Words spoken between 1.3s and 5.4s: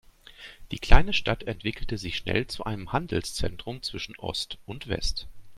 entwickelte sich schnell zu einem Handelszentrum zwischen Ost und West.